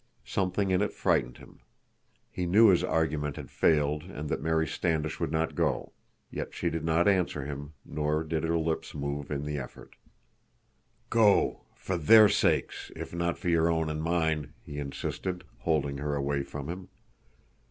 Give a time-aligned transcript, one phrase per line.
[0.25, 1.59] Something in it frightened him.
[2.31, 5.93] He knew his argument had failed and that Mary Standish would not go;
[6.31, 9.95] yet she did not answer him, nor did her lips move in the effort.
[11.11, 16.41] "Go—for their sakes, if not for your own and mine," he insisted, holding her away
[16.41, 16.87] from him.